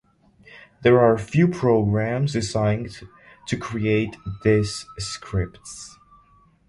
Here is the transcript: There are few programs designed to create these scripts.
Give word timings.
There 0.81 0.99
are 0.99 1.15
few 1.15 1.47
programs 1.47 2.33
designed 2.33 3.03
to 3.45 3.55
create 3.55 4.17
these 4.43 4.87
scripts. 4.97 5.99